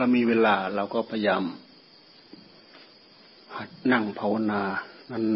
[0.00, 1.44] เรามีเวลาเราก็พยายาม
[3.56, 4.62] หัดนั่งภาวนา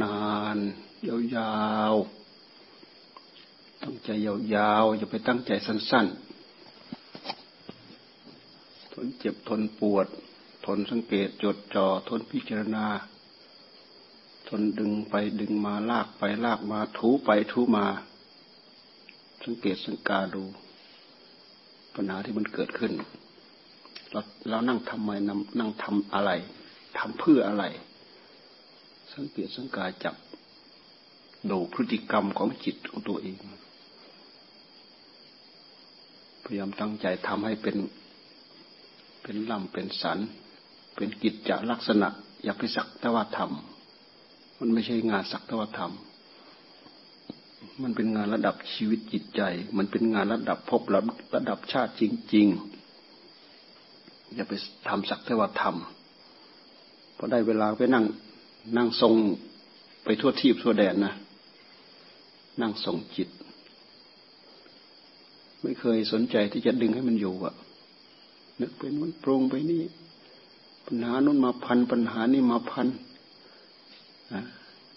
[0.03, 0.19] นา
[0.57, 1.55] นๆยา
[1.93, 6.07] วๆตั้งใจยาวๆอย่าไปตั้งใจสั้น
[7.75, 10.07] ๆ ทนเจ็บทนปวด
[10.67, 12.87] ทนสังเกตจดจ่อทนพิจารณา
[14.49, 17.87] ทนดึงไปดึงมาลากไปลากมาถูไปถูมา
[19.45, 20.45] สังเกตสังกาดู
[21.95, 22.95] ปัญหาที่มันเกิดขึ้น
[24.15, 25.11] เราเรานั่งทำไม
[25.59, 26.31] นั่งทำอะไร
[26.99, 27.65] ทำเพื่ออะไร
[29.15, 30.15] สังเกตสังกาจับ
[31.51, 33.37] ดูพฤติกรรมของจิตของตัวเอง
[36.45, 37.77] พยายามตั้งใจทำให้เป็น
[39.23, 40.19] เป็นลำเป็นสัน
[40.97, 42.09] เป็นกิจจลักษณะ
[42.45, 49.43] อย่าไปสักแต่ว่าทำมันไม่ใช่งานสักแต่ว่าทำมันเป็นงานระดับชีวิตจิตใจ
[49.77, 50.83] มันเป็นงานระดับภพ
[51.35, 52.03] ระดับชาติจ
[52.35, 52.74] ริงๆ
[54.35, 54.55] อย่าไป
[54.89, 58.05] ทำสักแต่ว่าทำพอได้เวลาไปนั่ง
[58.77, 59.15] นั่งทรง
[60.05, 61.15] ไปทั่วทีบทั่วแดนนะ
[62.61, 63.29] นั่งทรงจิต
[65.63, 67.55] ไม่เคยสนใจที่จะดึงให้มันอยู่อะ
[68.61, 69.83] นึกไปนู้นปรุงไปนี่
[70.87, 72.87] ปัญหานู้นมาพัน ปัญหานี่มาพัน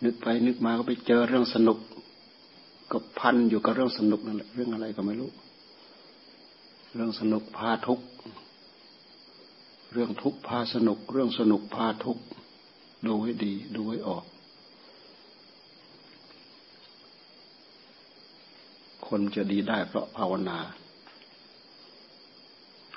[0.04, 1.78] นึกไปนึกมาก็ไปเจอเรื่องสนุก
[2.92, 5.30] ก็พันอยู่กับเรื่องสนุกนั่นแหละเรื่องอะไรก็ไม่รู้
[6.94, 8.06] เรื่องสนุกพาทุกข์
[9.92, 12.24] เรื่องทุกข์พาสนุก เรื่องสนุกพาทุกข์
[13.06, 14.26] ดูให้ดี ดูให้ออก
[19.08, 20.60] คนจะดีได้เพราะภาวนา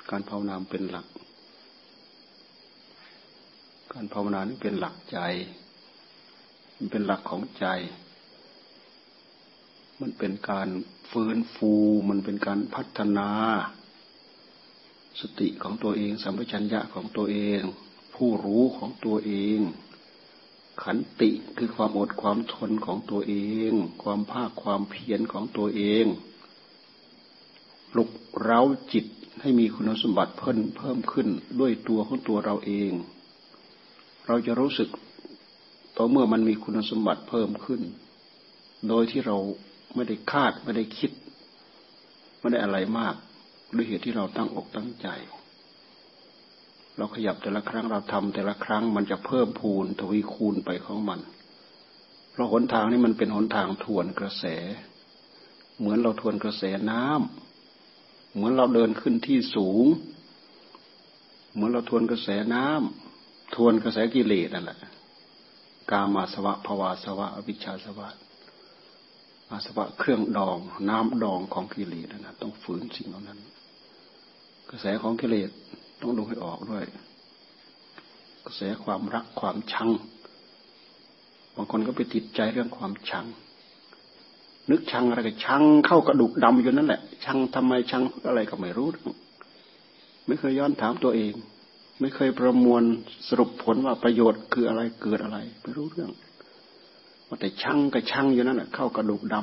[0.09, 1.07] การภาวนาเป็นหลัก
[3.93, 5.19] การภาวนานี่เป็นหลักใจ
[6.77, 7.65] มันเป็นหลักของใจ
[10.01, 10.69] มันเป็นการ
[11.11, 11.73] ฟื้นฟู
[12.09, 13.29] มันเป็นการพัฒนา
[15.19, 17.61] สติของตัวเอง สัมปชัญญะของตัวเอง
[18.15, 19.59] ผู้รู้ของตัวเอง
[20.83, 23.35] ขันติคือความอดความทนของตัวเอ
[23.69, 23.71] ง
[24.03, 26.05] ความภาคความเพียรของตัวเอง
[27.91, 28.09] ปลุก
[28.41, 28.61] เร้า
[28.93, 29.05] จิต
[29.41, 31.27] ให้มีคุณสมบัติเพิ่มเพิ่มขึ้น
[31.59, 32.91] ด้วยตัวของตัวเราเอง
[34.27, 34.89] เราจะรู้สึก
[35.97, 37.81] ต่อเมื่อมันมีคุณสมบัติเพิ่มขึ้น
[38.87, 39.37] โดยที่เรา
[39.95, 41.11] ไม่ได้คาดไม่ได้คิด
[42.39, 43.15] ไม่ได้อะไรมาก
[43.75, 45.07] ด้วยเหตุที่เราตั้งอกตั้งใจ
[46.97, 51.19] เราขยับแต่ละครั้งเราทำแต่ละครั้งมันจะเพิ่มพูนทวีคูณไปของมัน
[52.31, 54.45] เพราะหนทางนี้มันเป็นหนทางทวนกระแส
[55.79, 59.85] เหมือนเราทวนกระแสน้ำเหมือนเราเดินขึ้นที่สูง
[61.53, 64.79] เหมือนเราทวนกระแสน้ำทวนกระแสกิเลสนั่นแหละ
[65.91, 68.09] กามาสวะภวาสวะอวิชชาสวะ
[69.51, 70.57] อาสวะเครื่องดอง
[70.89, 73.39] น้ำดองของกิเลสนะต้องฝืนสิ่งเหล่านั้น
[74.71, 75.49] กระแสของกิเลส
[76.01, 76.85] ต้องดูให้ออกด้วย
[78.45, 79.89] กระแสความรักความชัง
[81.55, 83.25] บางคนก็ไปติดใจเรื่องความชัง
[84.69, 88.89] นึกชังอะไรก็ชังเข้ากระดูกดำอยู่นั่นแหละ ชังทำไมชังอะไรก็ไม่รู้
[90.27, 91.33] ไม่เคยย้อนถามตัวเอง
[91.99, 92.83] ไม่เคยประมวล
[93.27, 96.11] สรุปผลว่าประโยชน์คืออะไรเกิดอะไรไม่รู้เรื่อง
[97.27, 99.35] ว่าแต่ชังก็ชังอยู่นั่นแหละเข้ากระดูกด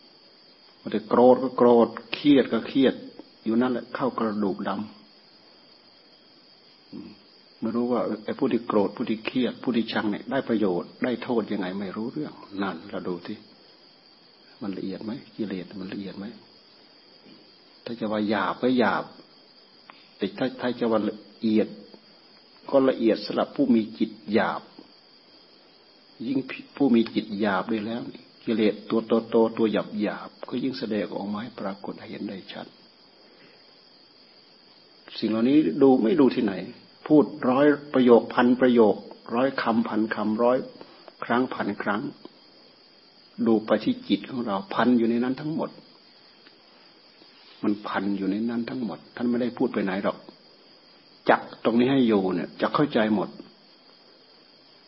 [0.00, 2.94] ำว่าแต่โกรธก็โกรธเครียดก็เครียด
[3.46, 4.80] อยู่นั่นแหละเข้ากระดูกดำ
[7.60, 13.38] ไม่รู้ว่าไอ้ผู้ที่โกรธผู้ที่เครียดผู้ที่ชังเนี่ยได้ประโยชน์ได้โทษยังไงไม่รู้เรื่องนั่นเราดูที่
[14.62, 16.26] มันละเอียดไหมกิเลสมันละเอียดไหม
[17.84, 19.04] ถ้าจะว่าหยาบก็หยาบ
[20.16, 21.68] แต่ถ้าถ้าจะว่าละเอียด
[22.70, 24.62] ก็ละเอียดสำหรับผู้มีจิตหยาบ
[26.26, 26.38] ยิ่ง
[26.76, 28.00] ผู้มีจิตหยาบด้วยแล้ว
[28.44, 32.66] กิเลสตัวโตโตตัวหยาบหยาบก็ยิ่งแสดงออกมาให้ปรากฏเห็นได้ชัด
[35.18, 36.54] สิ่งเหล่านี้ดูไม่ดูที่ไหน
[37.06, 38.94] พูดร้อยประโยคพันประโยค
[39.34, 40.58] ร้อยคำพันคำร้อย
[41.24, 42.02] ครั้งพันครั้ง
[43.46, 45.70] ดูไปที่จิตของเราพันอยู่ในนั้นทั้งหมด
[47.62, 50.18] มันพันอยู่ในนั้นทั้งหมด ท่านไม่ได้พูดไปไหนหรอก
[51.30, 53.28] จักตรงนี้ให้อยู่เนี่ยจะเข้าใจหมด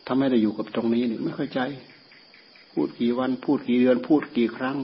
[0.05, 1.59] ถ้าไม่ได้อยู่กับตรงนี้เนี่ยไม่เข้าใจ
[2.73, 4.77] พูดกี่วัน พูดกี่เดือน พูดกี่ครั้ง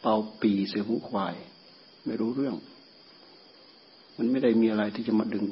[0.00, 1.34] เป่าปีเสือหูควาย
[2.04, 2.56] ไม่รู้เรื่อง
[4.16, 5.46] มันไม่ได้มีอะไรที่จะมาดึง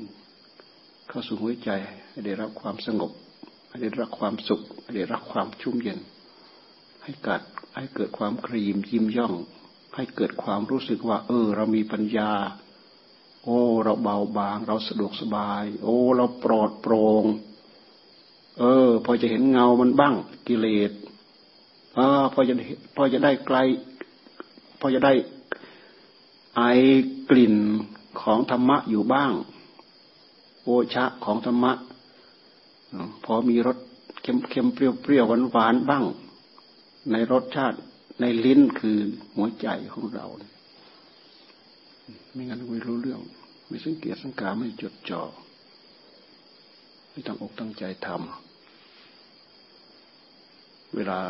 [1.08, 1.70] เข้าสู่หัวใจ
[2.10, 3.10] ให้ได้รับความสงบ
[3.68, 5.98] ให้ได้รับความสุขให้ได้รับความชุ่มเย็น
[7.02, 7.42] ให้เกิด
[7.76, 9.34] ให้เกิดความครีมยิ้มย่อง
[9.94, 12.30] ให้เกิดความรู้สึกว่า เออ เรามีปัญญา
[13.44, 17.24] โอ้ เราเบาบาง เราสะดวกสบาย โอ้ เราปลอดโปร่ง
[18.58, 20.14] เออ พอจะเห็นเงามันบ้าง
[20.46, 20.92] กิเลส
[21.94, 22.54] เออพอจะ
[22.96, 23.58] พอจะได้ไกล
[24.80, 25.12] พอจะได้
[26.56, 26.62] ไอ
[27.30, 27.56] กลิ่น
[28.20, 29.32] ของธรรมะอยู่บ้าง
[30.62, 31.72] โอชะของธรรมะ
[33.24, 33.78] พอมีรส
[34.22, 36.04] เค็มเค็มเปรี้ยวเปรี้ยวหวานหวานบ้าง
[37.12, 37.78] ในรสชาติ
[38.20, 38.98] ในลิ้นคือ
[39.34, 40.26] หัวใจของเรา
[42.32, 43.20] ไม่งั้นไม่รู้เรื่อง
[43.68, 45.22] ไม่สังเกตสังกาไม่จดจ่อ
[47.10, 51.20] ไม่ตั้งอกตั้งใจทำเวลา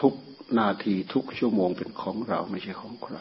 [0.00, 0.14] ทุก
[0.58, 3.16] นาทีทุกชั่วโมงเป็นของเราไม่ใช่ของใคร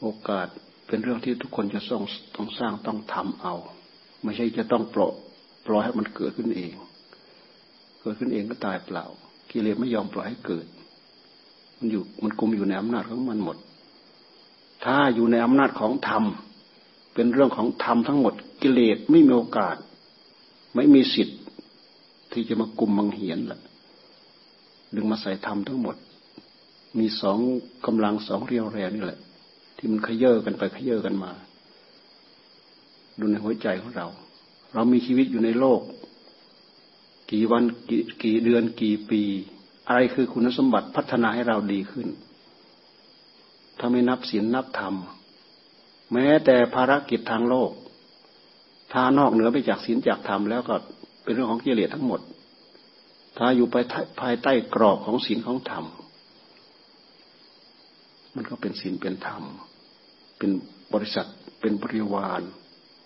[0.00, 0.48] โอกาส
[0.86, 2.02] เป็นเรื่องที่ทุกคนจะต้อง
[2.34, 3.54] ต้องสร้างต้องทำเอา
[4.22, 5.12] ไม่ใช่จะต้องปล่อย
[5.66, 6.72] ปล่อยให้มันเกิดขึ้นเอง
[8.00, 9.04] เกิดขึ้นเองก็ตายเปล่า
[9.50, 10.66] กิเลสไม่ยอมปล่อยให้เกิด
[11.78, 13.56] มันอยู่มันกุมอยู่ในอำนาจของมันหมด
[14.84, 16.24] ถ้าอยู่ในอำนาจของธรรม
[17.14, 19.76] เป็นเรื่องของธรรมทั้งหมด กิเลสไม่มีโอกาส
[20.74, 21.40] ไม่มีสิทธิ์
[22.32, 23.60] ที่จะมากุมมังเหียนละ
[24.94, 25.96] ดึงมาใส่ธรรมทั้งหมด
[26.98, 27.38] มีสอง
[27.86, 29.20] กำลังสองเรียวแรงนี่แหละ
[29.76, 31.32] ที่มันขยเยอกันไปขยเยอกันมา
[33.18, 34.06] ดูในหัวใจของเรา
[34.74, 35.80] เรามีชีวิตอยู่ในโลก
[37.30, 39.22] กี่วันกี่กี่เดือนกี่ปี
[39.86, 42.08] อะไรคือคุณสมบัติพัฒนาให้เราดีขึ้น
[43.78, 44.94] ถ้าไม่นับศีลนับธรรม
[46.12, 47.70] แม้แต่ภารกิจทางโลก
[48.92, 50.74] ถ้านอกเหนือไปจากศีลจากธรรมแล้วก็
[51.22, 52.20] เป็นเรื่องของกิเลสทั้งหมด
[53.36, 53.76] ถ้าอยู่ไป
[54.20, 55.84] ภายใต้กรอบของศีลของธรรม
[58.36, 59.44] มันก็เป็นศีลเป็นธรรม
[60.38, 60.50] เป็น
[60.92, 61.28] บริษัท
[61.60, 62.42] เป็นบริวาร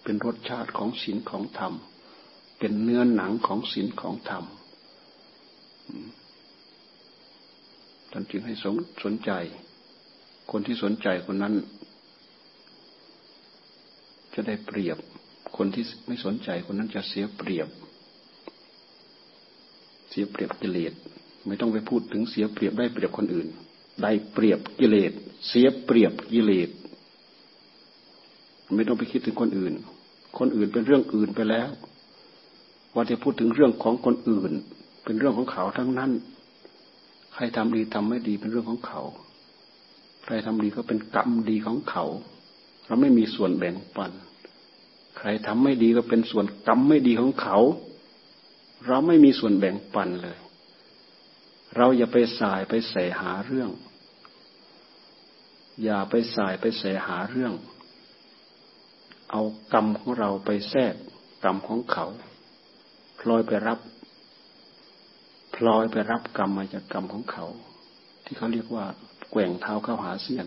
[0.03, 1.73] เป็นรสชาติของศีลของธรรม
[2.59, 4.45] เป็นเนื้อหนังของศีลของธรรม
[8.11, 8.75] ท่านจึงให้สน
[9.05, 9.31] สนใจ
[10.51, 11.55] คนที่สนใจคนนั้น
[14.35, 14.99] จะได้เปรียบ
[15.57, 17.69] คนที่ไม่สนใจคนนั้นจะเสียเปรียบ
[20.11, 20.93] เสียเปรียบกิเลส
[21.47, 23.49] ไม่ต้องไปพูดถึงเสียเปรียบได้เปรียบคนอื่น
[24.03, 25.13] ได้เปรียบกิเลส
[25.49, 26.69] เสียเปรียบกิเลส
[28.77, 29.73] ไม่ต้องไปคิดถึงคนอื่น
[30.39, 31.69] คนอื่นเป็นเรื่องอื่นไปแล้ว
[32.95, 34.53] ว่าจะพูดถึงเรื่องของคนอื่น
[35.05, 36.11] เป็นเรื่องของเขาทั้งนั้น
[37.33, 39.01] ใครทำดีทำไม่ดีเป็นเรื่องของเขา
[40.25, 42.05] ใครทำดีก็เป็นกรรมดีของเขา
[42.87, 44.13] เราไม่มีส่วนแบ่งปัน
[45.19, 47.59] ใครทำไม่ดีก็เป็นส่วนกรรมไม่ดีของเขา
[48.87, 50.39] เราไม่มีส่วนแบ่งปันเลย
[51.77, 53.71] เราอย่าไปสายไปแสหาเรื่อง
[55.83, 57.53] อย่าไปสายไปแสหาเรื่อง
[59.31, 59.43] เอา
[59.73, 60.95] กรรมของเราไปแทรก
[61.45, 62.07] กรรมของเขา
[63.21, 63.79] พลอยไปรับ
[65.55, 67.45] พลอยไปรับกรรมมาจากกรรมของเขา
[68.25, 68.85] ที่เขาเรียกว่า
[69.31, 70.47] แกว่งเท้าเข้าหาเสี้ยน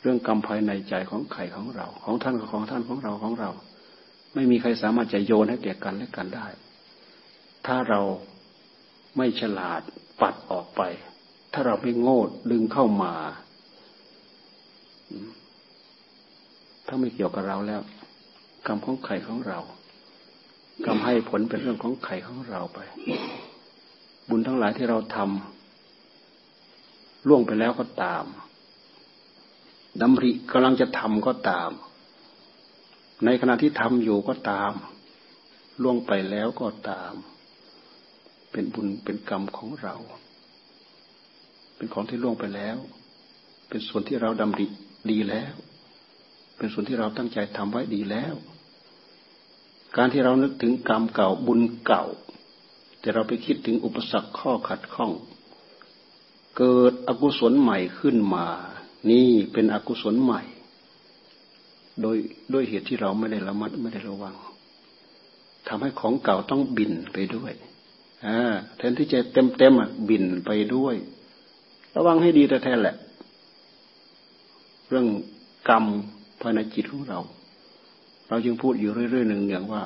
[0.00, 3.50] เรื่องกรรมภายในใจของใครของเรา ของท่านกับของท่านของเราของเรา
[4.34, 6.46] ไม่มีใครสามารถจะโยนให้แก่กันและกันได้
[7.66, 8.00] ถ้าเรา
[9.16, 9.80] ไม่ฉลาด
[10.20, 10.82] ปัดออกไป
[11.52, 12.20] ถ้าเราไม่โง่
[12.50, 13.14] ดึงเข้ามา
[16.86, 17.80] ถ้าไม่เกี่ยวกับเราแล้ว
[18.66, 19.58] กรรมของใครของเรา
[20.84, 22.78] กรรมให้ผลเป็นเรื่องของไข่ของเราไป
[24.28, 28.24] บุญทั้งหลายที่เราทำล่วงไปแล้วก็ตาม
[30.00, 31.70] ดำริกำลังจะทำก็ตาม
[33.24, 34.72] ในขณะที่ทำอยู่ก็ตาม
[35.82, 37.14] ล่วงไปแล้วก็ตาม
[38.52, 39.94] เป็นบุญเป็นกรรมของเรา
[41.76, 42.76] เป็นของที่ล่วงไปแล้ว
[43.68, 44.66] เป็นส่วนที่เราดำริ
[45.10, 45.52] ดีแล้ว
[46.56, 48.34] เป็นส่วนที่เราตั้งใจทำไว้ดีแล้ว
[49.96, 52.04] การที่เรานึกถึงกรรมเก่าบุญเก่า
[53.00, 55.12] แต่เราไปคิดถึงอุปสรรคข้อขัดข้อง
[56.58, 58.46] เกิดอกุศลใหม่ขึ้นมา
[59.10, 60.42] นี่เป็นอกุศลใหม่
[62.00, 62.16] โดย
[62.52, 64.34] ด้วยเหตุที่เราไม่ได้ระมัดไม่ได้ระวัง
[65.68, 67.52] ทำให้ของเก่าต้องบินไปด้วย
[68.26, 68.28] อ
[68.76, 70.94] แทนที่จะเต็มเต็มอะบินไปด้วย
[71.96, 72.96] ระวังให้ดีแต่แท้แหละ
[74.94, 75.08] รื่อง
[75.68, 75.84] กรรม
[76.40, 77.20] ภายในจิตของเรา
[78.28, 79.82] เราจึงพูดอยู่เรื่อยๆหนึ่งอย่างว่า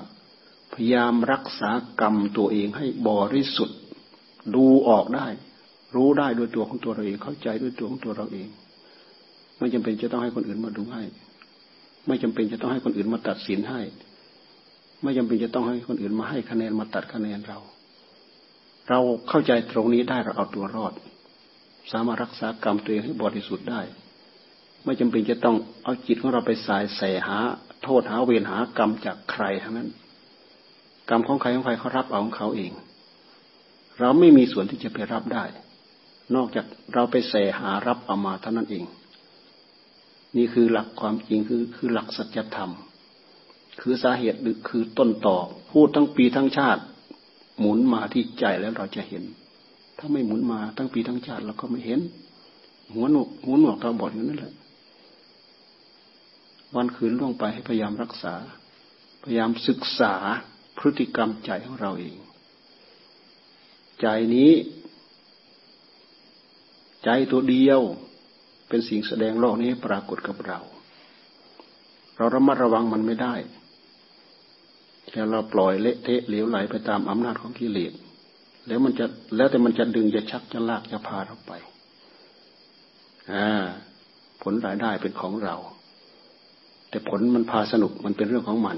[0.72, 3.78] พยายามรักษากรรมตัวเองให้บริสุทธิ์
[4.54, 5.26] ดูออกได้
[5.94, 8.48] รู้ได้ด้วยตัวของตัวเราเองเข้าใจด้วยตัวของตัวเราเอง
[9.58, 11.02] ไม่จำเป็นจะต้องให้คนอื่นมาดูให้
[12.06, 13.80] ไม่จำเป็นจะต้องให้คนอื่นมาตัดสินให้
[15.02, 17.58] ไม่จำเป็นจะต้องให้คนอื่นมาให้คะแนนมาตัดคะแนนเรา
[18.88, 20.92] เราเข้าใจตรงนี้ได้เราเอาตัวรอด
[21.92, 23.80] สามารถรักษากรรมตัวเองให้บริสุทธิ์ได้
[24.84, 27.38] ไม่จำเป็นจะต้องเอาจิตของเราไปสายใส่หา
[27.82, 29.88] โทษหาเวรหากรรมจากใครทั้งนั้น
[31.08, 32.72] กรรมของใครของใครเขารับเอาของเขาเอง
[33.98, 35.44] เราไม่มีส่วนที่จะไปรับได้
[36.34, 38.84] นอกจากเราไปแสหารับเอามาเท่านั้นเอง
[40.36, 42.72] นี่คือหลักความจริงคือคือหลักสัจธรรม
[43.80, 45.36] คือสาเหตุหรือคือต้นต่อ
[45.70, 46.82] พูดทั้งปีทั้งชาติ
[47.58, 49.22] หมุนมาที่ใจแล้วเราจะเห็น
[49.98, 52.00] ถ้าไม่หมุนมาทั้งปีทั้งชาติเราก็ไม่เห็น
[52.94, 54.52] หัวหนวกหัวหนวกตาบอดอยู่นั่นแหละ
[56.76, 58.34] วันคืนล่วงไปให้พยายามรักษา
[59.24, 60.14] พยายามศึกษา
[60.78, 62.16] พฤติกรรมใจของเราเอง
[64.00, 64.52] ใจนี้
[67.04, 67.80] ใจตัวเดียว
[68.68, 70.60] เป็นสิ่งแสดงโลกนี้ปรากฏกับเรา
[72.16, 73.34] เราระมัดระวังมันไม่ได้
[75.10, 77.92] แค่เราปล่อยเละเทะเหลวไหลไปตามอำนาจของกิเลส
[78.66, 79.06] แล้วมันจะ
[79.36, 81.52] แล้วแต่มันจะดึงจะชักจะลากจะพาเราไป
[83.32, 83.46] อ่า
[84.42, 85.56] ผลรายได้เป็นของเรา
[86.90, 88.76] แต่ผลมันพาสนุกมันเป็นเรื่องของมัน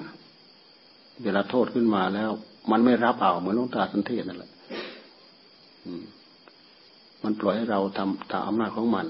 [1.24, 2.30] เวลาโทษขึ้นมาแล้ว
[2.70, 4.50] มันไม่รับเอาเหมือนลงตาสันเทศนั่นแหละ
[7.24, 9.06] มันปล่อยให้เราทำตามอำนาจของมัน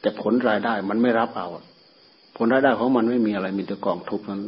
[0.00, 1.48] แต่ผลรายได้มันไม่รับเอา
[2.36, 4.40] ผลรายได้ของมันไม่มีอะไรมีแต่กองทุกนั้น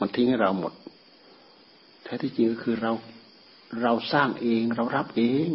[0.00, 0.72] มันทิ้งให้เราหมด
[2.04, 2.92] แท้ที่จริงก็คือเรา
[3.82, 5.48] เราสร้างเองเรารับเอง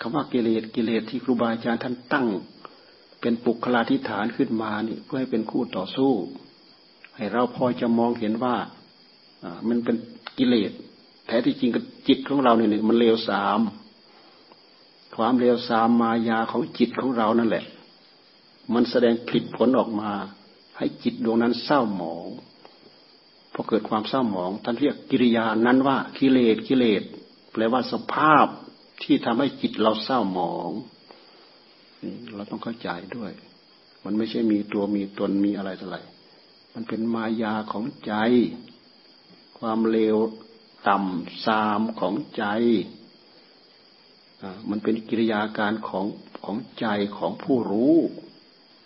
[0.00, 2.26] คำว่ากิเลสกิเลสที่ครูบาอาจารย์ท่านตั้ง
[3.20, 6.12] เป็นปุคลาธิฐานขึ้นมานี่เพื่อให้เป็นคู่ต่อสู้
[7.32, 8.56] เราพอจะมองเห็นว่า
[9.68, 9.96] มันเป็น
[10.38, 10.72] กิเลส
[11.26, 13.60] แท้ที่จริงกับจิตของเราเนี่ยมันเลวสาม
[15.16, 17.64] ความเลวสามมายาของจิตของเรานั่นแหละ
[18.74, 20.10] มันแสดงผลิตผลออกมา
[20.76, 22.28] ให้จิตดวงนั้นเศร้าหมอง
[23.52, 27.02] พอเกิดความเศร้าหมองท่านเรียกกิริยานั้นว่ากิเลสกิเลส
[27.52, 28.46] แปลว่าสภาพ
[29.02, 30.70] ที่ทำให้จิตเราเศร้าหมอง
[32.34, 33.32] เราต้องเข้าใจด้วย
[34.04, 35.98] มันไม่ใช่มีตัวมีตนมีอะไรอะไร
[36.80, 38.14] มันเป็นมายาของใจ
[39.58, 40.16] ความเลว
[40.88, 42.44] ต่ำซามของใจ
[44.70, 46.06] มันเป็นกิริยาการของ
[46.44, 47.94] ของใจของผู้รู้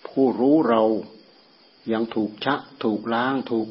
[0.08, 0.82] ผู้รู้เรา
[1.92, 3.68] ยังถูกชะถูกล้างถูก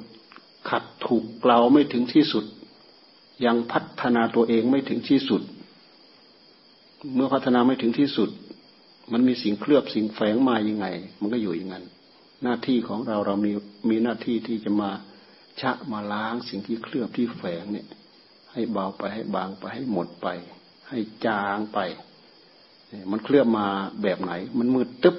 [0.70, 2.46] ขัดถูกเกลาไม่ถึงที่สุด
[3.46, 5.42] ยังพัฒนาตัวเองไม่ถึงที่สุด
[7.15, 8.30] เมื่อพัฒนาไม่ถึงที่สุด
[9.12, 10.88] มันมีสิ่งเคลือบสิ่งแฝงมายังไง
[11.20, 11.86] มันก็อยู่อย่างนั้น
[12.44, 13.51] หน้าที่ของเราเรามี
[13.90, 14.90] มีหน้าที่ที่จะมา
[15.60, 17.88] ชะมาล้างสิ่งที่เคลือบที่แฝงเนี่ย
[18.54, 20.28] ให้เบาไปให้บางไปให้หมดไป
[20.90, 21.80] ให้จางไป
[23.12, 23.68] มันเคลือบมา
[24.02, 25.16] แบบไหน มันมืดตึ๊บ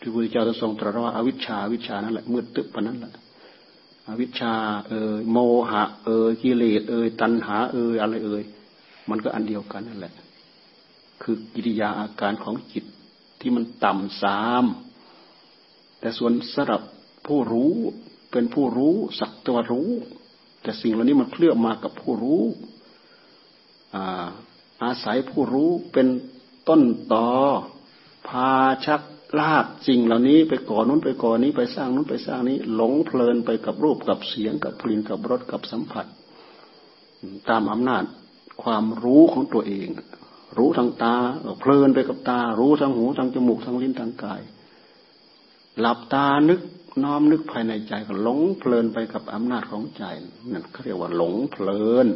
[0.00, 3.12] ที่พระพุทธเจ้าทรงตรัสว่าอาวิชชาวิชานั่นแหละมืดตึ๊บปนั้นแหละ
[4.08, 4.52] อวิชชา
[4.88, 5.38] เอ่ยโม
[5.70, 8.42] หะ เอ่ยกิเลสเอ่ยตัณหา เอ่ยอะไรเอ่ย
[9.10, 10.14] มันก็อันเดียวกันนั่นแหละ
[11.22, 12.84] คือกิริยาอาการของจิต
[13.40, 14.64] ที่มันต่ำสาม
[16.00, 16.82] แต่ส่วนสำหรับ
[17.26, 17.72] ผู้รู้
[18.32, 19.90] เป็นผู้รู้สักตัวรู้
[20.62, 22.42] แต่สิ่งเหล่านี้มันเคลื่อนมากับผู้รู้
[23.94, 24.26] อา
[24.84, 26.08] อาศัยผู้รู้เป็น
[26.68, 27.28] ต้นต่อ
[28.28, 28.52] พา
[28.86, 29.02] ชัก
[29.40, 36.06] ลากสิ่งเหล่านี้ไปก่อนนู้นไปก่อนนี้ไปสร้างนู้นไปสร้างนี้ หลงเพลินไปกับรูปกับเสียงกับกลิ่นกับรสกับสัมผัส
[37.48, 38.04] ตามอำนาจ
[38.62, 39.88] ความรู้ของตัวเอง
[40.58, 41.16] รู้ทางตา
[41.60, 44.40] เพลินไปกับตา รู้ทางหูทางจมูกทางลิ้นทางกาย
[45.80, 46.60] หลับตานึก
[47.02, 50.04] น้อมนึกภายในใจก็หลงเพลินไปกับอำนาจของใจ
[50.52, 52.06] นั่นเขาเรียกว่าหลงเพลิน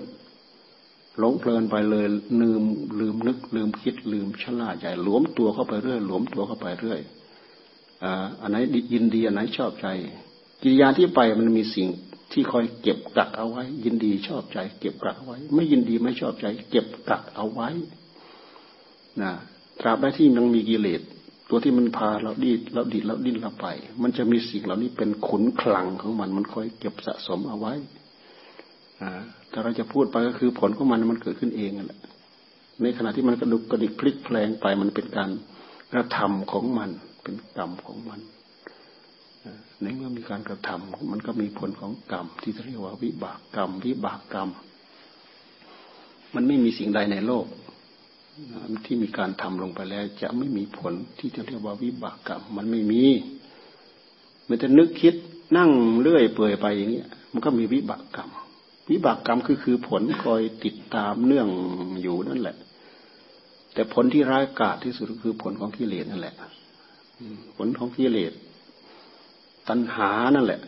[1.18, 2.06] หลงเพลินไปเลย
[2.40, 2.62] ลืม
[3.00, 7.00] ลืมนึก ลืมคิดลืมฉลาใหญ่หลวมตัวเข้าไปเรื่อย หลวมตัวเข้าไปเรื่อย
[8.40, 8.56] อันไหน
[8.92, 9.86] ยินดีอันไหนชอบใจ
[10.62, 11.88] กิริยาที่ไปมันมีสิ่ง
[12.32, 17.68] ที่คอยเก็บกักเอาไว้ ยินดีชอบใจ เก็บกักเอาไว้ ไม่ยินดีไม่ชอบใจ เก็บกักเอาไว้
[19.22, 19.32] นะ
[19.80, 21.00] ตราบใดที่มันมีกิเลส
[21.50, 23.66] ตัวที่มันพาเราดีดเราดีดเราดิ้นเราไป
[24.02, 27.72] มันจะมีสิ่งเหล่านี้เป็นขุนคลังของมัน มันคอยเก็บสะสมเอาไว้
[29.50, 32.00] แต่เราจะพูดไปก็คือผลของมันมันเกิดขึ้นเองนั่นแหละ
[32.82, 35.30] ในขณะที่มันกระดุกกระดิกพลิกแปลงไปมันเป็นการ
[35.92, 36.90] กระทำของมัน
[37.22, 38.20] เป็นกรรมของมัน
[39.82, 44.50] ในเมื่อมีการกระทำมันก็มีผลของกรรม ที่เรียกว่าวิบากกรรม วิบากกรรม
[46.34, 47.44] มันไม่มีสิ่งใดในโลก
[48.84, 53.02] ที่มีการทำลงไปแล้ว จะไม่มีผลที่จะเรียกว่าวิบากกรรม มันไม่มี
[54.48, 55.14] มันจะนึกคิด
[55.56, 55.70] นั่ง
[56.00, 58.30] เลื่อยเปื่อยไปอย่างนี้มันก็มีวิบากกรรม
[58.90, 61.48] วิบากกรรมคือคือผลคอยติดตามเนื่อง
[62.02, 62.56] อยู่นั่นแหละ
[63.74, 66.34] แต่ผลที่ร้ายกาจที่สุดคือผลของกิเลสนั่นแหละ
[67.56, 68.32] ผลของกิเลส
[69.68, 70.60] ตัณหานั่นแหละ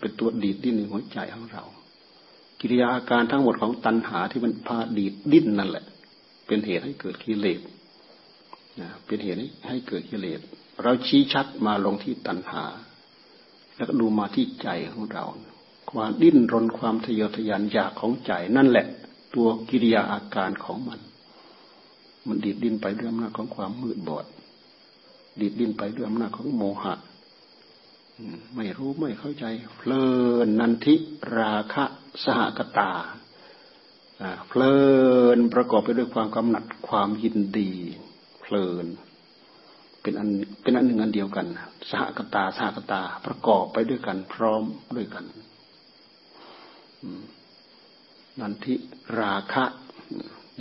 [0.00, 1.64] เป็นตัวดีดดิ้นในหัวใจของเรา
[2.60, 5.84] กิริยาอาการทั้งหมดของตัณหาที่มันพาดีดดิ้นนั่นแหละ
[6.50, 7.60] เป็นเหตุให้เกิดกิเลส
[9.06, 9.38] เป็นเหตุ
[9.68, 10.40] ให้เกิดกิเลส
[10.82, 12.64] เราชี้ชัดมาลงที่ตัณหา
[13.76, 15.24] แล้วก็ดูมาที่ใจของเรา
[15.92, 18.86] ความดิ้นรนความทะเยอทะยานอยากของใจ นั่นแหละ
[19.34, 21.00] ตัวกิริยาอาการของมัน
[22.26, 24.26] มันดีดดิ้นไปด้วยอำนาจของความมืดบอด
[25.40, 26.94] ดีดดิ้นไปด้วยอำนาจของโมหะ
[28.56, 29.44] ไม่รู้ไม่เข้าใจ
[29.76, 30.04] เพลิ
[30.46, 30.94] นนันทิ
[31.36, 31.84] ราคะ
[32.24, 32.92] สหกตา
[34.48, 34.76] เพลิ
[35.36, 37.72] นประกอบไปด้วยความกำหนัดความยินดี
[38.40, 38.86] เพลิน
[40.02, 40.28] เป็นอัน
[40.62, 41.46] เป็นอันหนึ่งอันเดียวกัน
[41.90, 44.62] สหกตาสหกตาประกอบไปด้วยกัน พร้อม
[44.96, 45.24] ด้วยกัน
[48.40, 48.74] นันทิ
[49.18, 49.64] ราคะ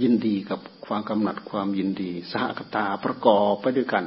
[0.02, 4.06] ยินดีกับความกำหนัดความยินดี สหกตาประกอบไปด้วยกัน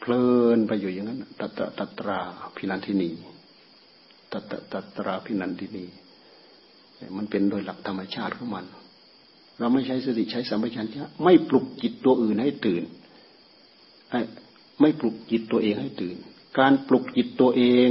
[0.00, 2.20] เพลินไปอยู่อย่างนั้นตัตตัตรา
[2.56, 3.10] พินันทินี
[4.32, 5.86] ตัตตัตราพินันทินี
[7.16, 8.64] มันเป็นโดยหลักธรรมชาติของมัน
[9.58, 12.82] เราไม่ใช้สติใช้สัมปชัญญะไม่ปลุกจิตตัวอื่นให้ตื่น
[14.80, 16.16] ไม่ปลุกจิตตัวเองให้ตื่น
[16.58, 17.90] การปลุกจิตตัวเอง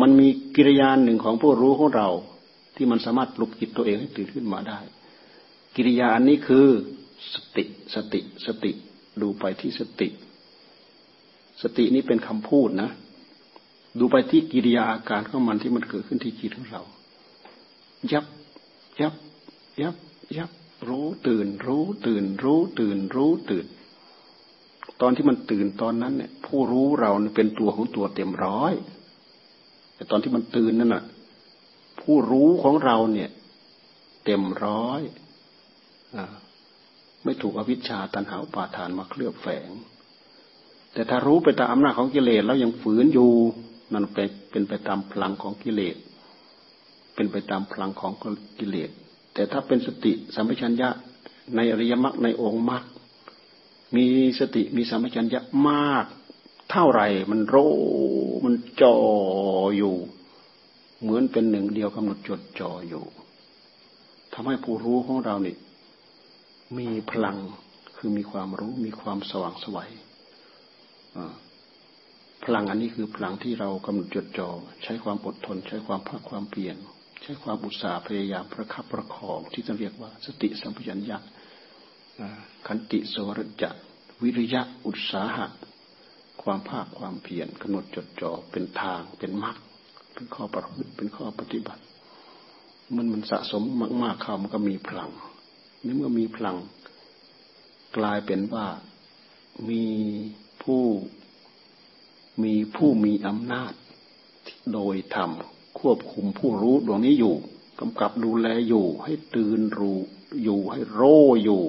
[0.00, 2.08] มันมีกิริยาหนึ่งของผู้รู้ของเรา
[2.76, 4.78] ที่มันสามารถปลุกจิตตัวเองให้ตื่นขึ้นมาได้
[5.76, 6.66] กิริยาอันนี้คือ
[7.32, 8.72] สติสติสติ
[9.20, 10.08] ดูไปที่สติ
[11.62, 12.90] สตินี้เป็นคำพูดนะ
[13.98, 16.82] ดูไปที่กิริยาอาการของมันที่มันเกิดขึ้นที่จิตของเรา
[18.12, 18.24] ยับ
[19.00, 19.14] ยับ
[19.80, 19.94] ยับ
[20.36, 20.50] ยับ
[20.88, 23.66] รู้ตื่น รู้ตื่น รู้ตื่น รู้ตื่น
[25.00, 28.72] ตอนที่มันตื่นตอนนั้นเนี่ย ผู้รู้เราเป็นตัวของตัวเต็มร้อย
[29.94, 31.04] แต่ตอนที่มันตื่นนั่นน่ะ
[32.00, 33.30] ผู้รู้ของเราเนี่ย
[34.24, 35.00] เต็มร้อย
[36.16, 36.18] อ
[37.24, 39.70] ไม่ถูกอวิชชาตันหาปาทานมาเคลือบแฝง
[40.92, 43.30] แต่ถ้ารู้ไปตามอำนาจของกิเลสแล้วยังฝืนอยู่
[43.92, 45.96] นั่นเป็นเป็นไปตามพลังของกิเลส
[47.14, 48.12] เป็นไปตามพลังของ
[48.58, 48.90] กิเลส
[49.34, 50.88] แต่ถ้าเป็นสติสัมปชัญญะ
[51.56, 52.82] ในอริยมรรคในองค์มรรค
[53.96, 54.06] มี
[54.38, 56.06] สติมีสัมปชัญญะมาก
[56.70, 57.56] เท่าไหร่มันโร
[58.44, 58.96] มันจ่อ
[59.76, 59.94] อยู่
[61.00, 63.04] เหมือนเป็นหนึ่งเดียวกำหนดจดจ่ออยู่
[64.32, 65.56] ทำให้ผู้รู้ของเราเนี่ย
[66.78, 67.36] มีพลัง
[67.96, 69.90] คือมีความรู้มีความสว่างสวัย
[72.44, 74.48] พลังอันนี้คือพลังที่เรากำหนดจดจ่อ
[74.82, 76.76] ใช้ความอดทน ใช้ความภาคความเปลี่ยน
[77.22, 81.18] ใช้ความอุตสาห์พยายามประคับประคองที่จะเรียกว่าสติสัมปชัญญะ
[82.66, 83.70] ขันติโสรจะ
[84.22, 85.46] วิริยะอุตสาหะ
[86.42, 89.56] ความภาคความเพียรกำหนดจดจ่อเป็นทางเป็นมรรค
[90.14, 91.82] เป็นข้อประพฤติเป็นข้อปฏิบัติ
[92.94, 93.62] มันมันสะสม
[94.02, 95.10] มากๆเข้ามันก็มีพลัง
[95.84, 96.56] นี่เมื่อมีพลัง
[97.96, 98.66] กลายเป็นว่า
[99.68, 99.84] มี
[100.62, 100.82] ผู้
[102.42, 103.72] มีผู้มีอำนาจ
[104.72, 105.30] โดยธรรม
[105.80, 107.34] ควบคุมผู้รู้ดวงนี้อยู่
[107.80, 109.98] กำกับดูแลอยู่ ให้ตื่นรู้
[110.44, 111.02] อยู่ให้โร
[111.44, 111.62] อยู่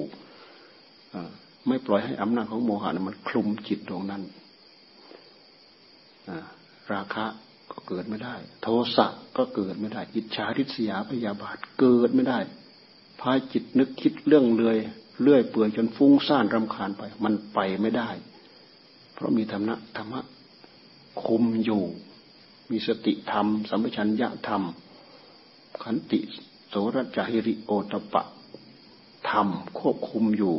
[1.66, 4.22] ไม่ปล่อยให้อำนาจของโมหะมันคลุมจิตดวงนั้น
[6.92, 7.26] ราคะ
[7.72, 12.38] ก็เกิดไม่ได้ โทสะก็เกิดไม่ได้อิจฉาริษยาพยาบาทเกิดไม่ได้
[13.20, 14.76] พาจิตนึกคิดเรื่องเลย
[15.20, 18.10] เลื่อยเปื่อยจนฟุ้งซ่านรำคาญไป มันไปไม่ได้
[19.14, 20.20] เพราะมีธรรมะธรรมะ
[21.24, 21.82] คุมอยู่
[22.70, 24.62] มีสติธรรม สัมปชัญญะธรรม
[25.82, 26.20] ขันติ
[26.68, 28.22] โสรจาหิริโอตปะ
[29.30, 29.48] ธรรม
[29.78, 30.54] ควบคุมอยู่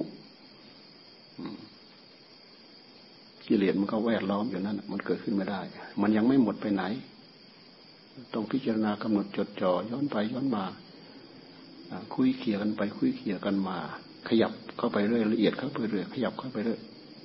[3.48, 5.62] กิเลสมันก็แวดล้อมอยู่นั่นมันเกิดขึ้นไม่ได้
[6.02, 6.84] มันยังไม่หมดไปไหน
[8.34, 10.64] ต้องพิจารณากำหนดจดจ่อย้อนไปย้อนมา
[12.14, 13.78] คุยเขี่ยกันไป คุยเขี่ยกันมา
[14.28, 16.80] ขยับเข้าไปเรื่อยละเอียดเข้าไปเรื่อยขยับเข้าไปเรื่อย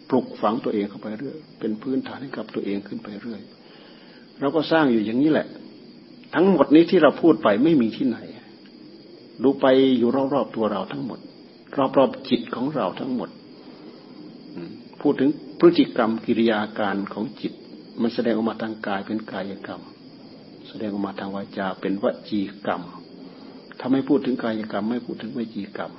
[0.09, 3.41] ปลุกฝังตัวเองเข้าไปเรื่อยเป็นพื้นฐานให้กับตัวเองขึ้นไปเรื่อย
[4.41, 5.47] เราก็สร้างอยู่อย่างนี้แหละ
[6.35, 8.19] ทั้งหมดนี้ที่เราพูดไปไม่มีที่ไหน
[9.43, 9.67] ดูไป
[9.99, 11.19] อยู่รอบๆตัวเราทั้งหมด
[11.97, 13.31] รอบๆจิตของเราทั้งหมด
[15.01, 17.53] พูดถึงพฤติกรรมกิริยาการของจิต
[18.01, 19.83] มันแสดงออกมาทางกายเป็นกายกรรม
[20.69, 22.83] แสดงออกมาทางวาจาเป็นวจีกรรม
[23.79, 25.93] ถ้าไม่พูดถึงกายกรรม ไม่พูดถึงวจีกรรม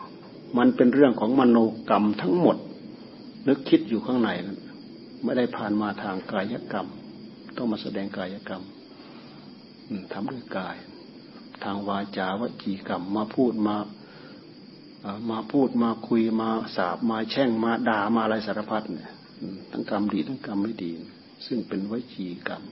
[0.58, 1.58] มันเป็นเรื่องของมโน
[1.90, 2.58] กรรมทั้งหมด
[3.48, 4.60] นึกคิดอยู่ข้างในนั้น
[5.24, 6.88] ไม่ได้ผ่านมาทางกายกรรม
[7.58, 8.64] ต้องมาแสดงกายกรรม
[10.14, 10.78] ทำด้วยกาย
[11.64, 13.76] ทางวาจาวจีกรรมมาพูดมา
[15.32, 19.12] มาพูดมาคุยมาสาบมาแช่งมาด่ามาอะไรสารพัดเนี่ย
[19.72, 20.92] ทั้งกรรมดีทั้งกรรมไม่ดี
[21.46, 22.64] ซึ่งเป็นวจีกรรม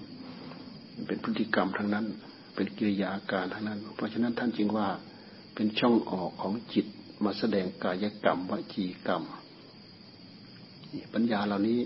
[1.07, 2.05] เป็นพฤติกรรมทั้งนั้น
[2.55, 4.89] เป็นกิริยาการทั้งนั้น เพราะฉะนั้นท่านจึงว่า
[5.55, 6.85] เป็นช่องออกของจิต
[7.23, 9.23] มาแสดงกายกรรมวจีกรรม
[11.13, 11.79] ปัญญาเหล่านี้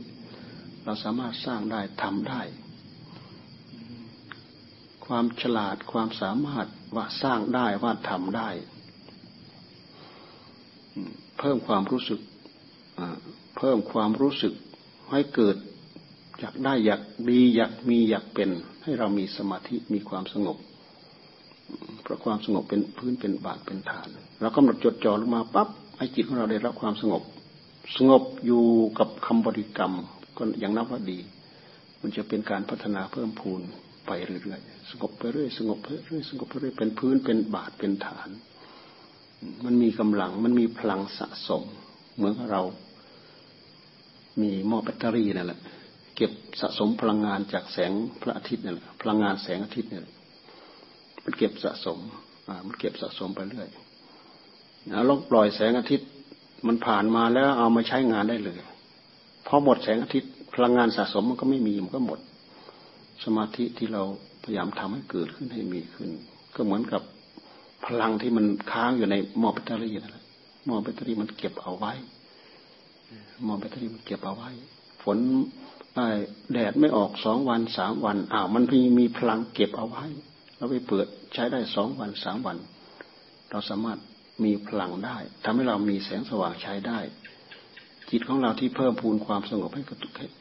[0.84, 2.42] เราสามารถสร้างได้ทำได้
[5.06, 8.50] ความฉลาดความสามารถว่าสร้างได้ว่าทำได้
[11.40, 12.20] เพิ่มความรู้สึก
[13.58, 14.54] เพิ่มความรู้สึก
[15.12, 15.56] ให้เกิด
[16.40, 18.50] อยากได้อยากดีอยากมีอยากเป็น
[18.84, 20.58] ให้เรามีสมาธิมีความสงบ
[22.02, 24.08] เพราะความสงบเป็นพื้นเป็นบาทเป็นฐาน
[24.40, 27.24] เรากำหนดจดจ่อลงมาปั๊บให้จิตของเราได้รับความสงบ
[27.96, 28.64] สงบอยู่
[29.00, 29.94] กับคำบริกรรม
[30.38, 31.20] ก็ยังนับว่าดี
[32.02, 33.62] มันจะเป็นการพัฒนาเพิ่มพูน
[34.08, 38.30] ไปเรื่อยๆสงบไปเรื่อยสงบไปเรื่อยสงบไปเรื่อยเป็นพื้นเป็นบาทเป็นฐาน
[39.66, 41.64] มันมีกำลังมันมีพลังสะสม
[42.16, 42.62] เหมือนเรา
[44.42, 45.60] มีหม้อแบตเตอรี่นั่นแหละ
[46.16, 50.04] เก็บสะสมพลังงานจากแสงพระอาทิตย์นั่นแหละพลังงานแสงอาทิตย์เนี่ย
[51.24, 52.00] มันเก็บสะสม
[52.48, 53.70] อ่ามันเก็บสะสมไปเรื่อย
[54.90, 56.08] แล้วลองปล่อยแสงอาทิตย์
[56.68, 58.58] มันผ่านมาแล้วเอามาใช้งานได้เลย
[59.48, 62.20] พอหมดแสงอาทิตย์พลังงานสะสมมันก็ไม่มีมันก็หมด
[63.24, 64.04] สมาธิที่เรา
[64.44, 66.10] พยายามทำให้เกิดขึ้นให้มีขึ้น
[66.56, 67.02] ก็เหมือนกับ
[67.86, 70.26] พลังที่มันค้างอยู่ในหม้อแบตเตอรี่นั่นแหละ
[70.66, 71.94] หม้อแบตเตอรี่มันเก็บเอาไว้
[73.44, 74.50] หม้อแบตเตอรี่มันเก็บเอาไว้
[75.04, 75.18] ฝน
[76.54, 80.06] แดดไม่ออกสองวันสามวันอ้าวมันมีมีพลังเก็บเอาไว้
[80.58, 82.58] เราไปเปิดใช้ได้สองวันสามวัน
[83.50, 84.00] เราสามารถ
[84.44, 87.00] มีพลังได้ทำให้เรามีแสงสว่างใช้ได้
[88.10, 89.84] จิตของเราที่เพิ่มพูนความสงบให้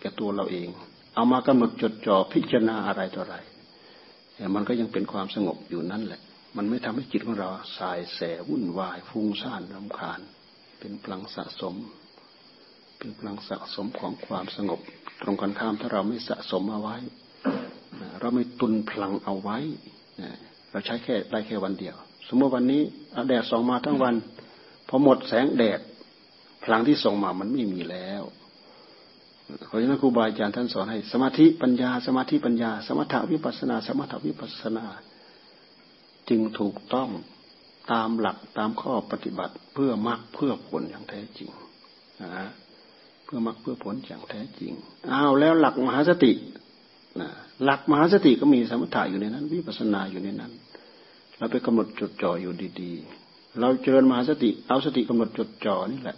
[0.01, 0.69] แก่ตัวเราเอง
[1.15, 3.37] เอามากำหนดจดจ่อพิจารณาอะไรต่ออะไร
[4.35, 6.21] แต่มันก็ยังเป็นความสงบอยู่นั่นแหละ
[6.57, 7.49] มันไม่ทำให้จิตของเรา
[7.79, 10.21] สายแสวุ่นวายฟุ้งซ่านรำคาญ
[10.79, 11.75] เป็นพลังสะสม
[12.99, 14.81] เป็นพลังสะสมของความสงบ
[15.23, 16.97] ตรงกันข้ามถ้าเราไม่สะสมเอาไว้
[18.21, 19.59] เราไม่ตุนพลังเอาไว้
[20.71, 21.97] เราใช้แค่ได้แค่วันเดียว
[22.29, 22.83] สมมติวันนี้
[23.29, 24.15] แดดส่องมาทั้งวัน
[24.89, 25.81] พอหมดแสงแดด
[26.65, 28.23] พลังที่ส่งมามันไม่มีแล้ว
[29.67, 34.85] เพราะฉะนั้นครูบาอาจารย์ท่านสอนให้ สมาธิปัญญา สมาธิปัญญา สมถาวิปัสนา สมถาวิปัสนา
[36.29, 37.09] จึงถูกต้อง
[37.93, 41.51] ตามหลักตามข้อปฏิบัติเพื่อมรรคเพื่อผลอย่างแท้จริง
[42.23, 42.47] นะ
[43.25, 44.73] เพื่อมรรคเพื่อผลอย่างแท้จริง
[45.13, 46.33] อ้าวแล้วหลักมหาสติ
[47.21, 47.29] นะ
[47.65, 50.53] หลักมหาสติก็มีสมถะอยู่ในนั้น วิปัสนาอยู่ในนั้น
[51.39, 56.17] เราไปกำหนดจดจ่ออยู่ดีๆ เราเจริญมหาสติ เอาสติกำหนดจดจ่อนี่แหละ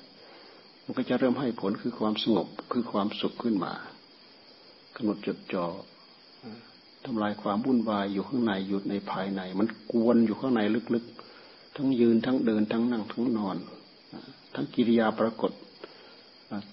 [0.84, 3.72] มันก็จะเริ่มให้ผลคือความสงบคือความสุขขึ้นมา
[4.96, 5.66] กำหนดจดจ่อ
[7.04, 10.60] ทำลายความวุ่นวายอยู่ข้างในอยู่ในภายใน มันกวนอยู่ข้างใน
[10.94, 13.56] ลึกๆ ทั้งยืนทั้งเดินทั้งนั่งทั้งนอน
[14.54, 15.52] ทั้งกิริยาปรากฏ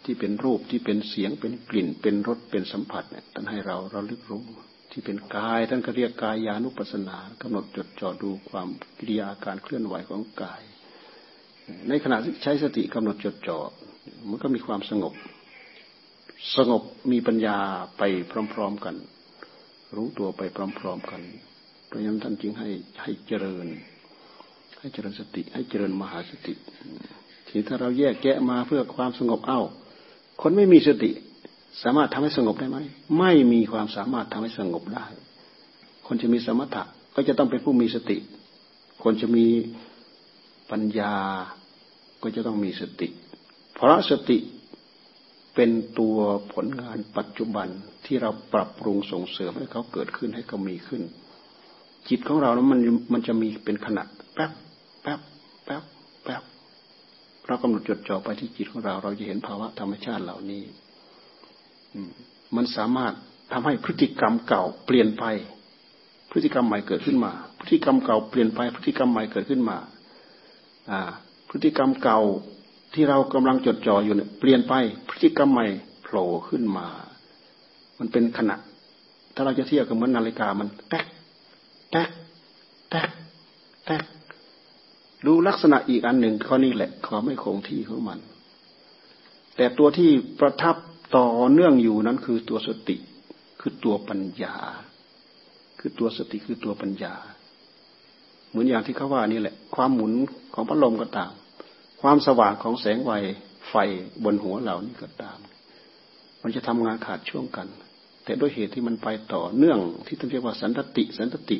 [0.04, 4.44] ที่เป็นรูปที่เป็นเสียงเป็นกลิ่นเป็นรสเป็นสัมผัสเนี่ยท่านให้เราเราลึกรู้
[4.92, 8.68] ที่เป็นกายท่านก็เรียกกายานุปัสสนากำหนดจดจ่อดูความ
[9.00, 10.62] กิริยาการเคลื่อนไหวของกาย
[11.90, 13.60] ในขณะที่ใช้สติกำหนดจดจ่อ
[14.30, 15.14] มันก็มีความสงบ
[16.56, 17.58] สงบมีปัญญา
[17.98, 18.04] ไป
[18.54, 18.96] พร้อม ๆกัน
[19.96, 21.22] รู้ตัวไปพร้อม ๆกัน
[21.86, 22.70] เพราะฉะนั้นท่านจึงให้
[23.02, 23.68] ให้เจริญ
[24.80, 26.54] ให้เจริญสติ ให้เจริญมหาสติ
[27.48, 29.62] ทีถ้าเราแยกแยะมาเพื่อความสงบเอ้า
[30.42, 31.12] คนไม่มีสติ
[31.84, 32.78] สามารถทำให้สงบได้ไหม
[33.20, 35.06] ไม่มีความสามารถทำให้สงบได้
[36.08, 36.84] คนจะมีสมถะ
[37.16, 38.18] ก็จะต้องเป็นผู้มีสติ
[39.04, 39.46] คนจะมี
[40.72, 41.14] ปัญญา
[42.22, 43.08] ก็จะต้องมีสติ
[43.74, 44.38] เพราะสติ
[45.56, 46.18] เป็นตัว
[46.54, 47.68] ผลงานปัจจุบัน
[48.06, 51.02] ที่เราปรับปรุงส่งเสริมให้เขาเกิดขึ้นให้เขามีขึ้น
[52.10, 52.80] จิตของเราแล้วมัน
[53.14, 54.04] มันจะมีเป็นขณะ
[54.34, 54.52] แป๊บ
[55.02, 55.20] แป๊บ
[55.66, 55.84] แป๊บ
[56.24, 56.44] แป๊บ
[57.48, 60.64] เรากำหนดจดจ่อไปที่จิตของเรา เราจะเห็นภาวะธรรมชาติเหล่านี้
[62.56, 63.14] มันสามารถ
[63.52, 65.24] ทำให้พฤติกรรมเก่าเปลี่ยนไป
[66.32, 69.78] พฤติกรรมใหม่เกิดขึ้นมา พฤติกรรมเก่าเปลี่ยนไป พฤติกรรมใหม่เกิดขึ้นมา
[70.92, 71.00] อ่า
[71.50, 72.20] พฤติกรรมเก่า
[72.94, 74.74] ที่เรากำลังจดจ่ออยู่เนี่ยเปลี่ยนไป
[75.08, 75.66] พฤติกรรมใหม่
[76.04, 76.88] โผล่ขึ้นมา
[78.00, 78.56] มันเป็นขณะ
[79.36, 81.06] ถ้าเราจะเทียบกับเหมือนนาฬิกามันแต๊ก
[81.92, 82.10] แต๊ก
[82.90, 83.10] แต๊ก
[83.86, 84.04] แต๊ก
[85.26, 88.20] ดูลักษณะอีกอันหนึ่งข้อนี้แหละความไม่คงที่ของมัน
[89.56, 90.76] แต่ตัวที่ประทับ
[91.18, 92.98] ต่อเนื่องอยู่นั้นคือตัวสติ
[93.60, 94.56] คือตัวปัญญา
[95.80, 97.14] คือตัวสติคือตัวปัญญา
[98.50, 100.12] เหมือนอย่างที่เขาว่านี่แหละ ความหมุน
[100.54, 101.32] ของพัดลมก็ตาม
[102.02, 103.12] ความสว่างของแสงไฟ
[103.70, 103.76] ไฟ
[104.24, 105.40] บนหัวเหล่านี้ก็ตาม
[106.44, 107.68] มันจะทำงานขาดช่วงกัน
[108.26, 111.58] แต่ด้วยเหตุที่มันไปต่อเนื่องที่ต้องเรียกว่าสันตติสันตติ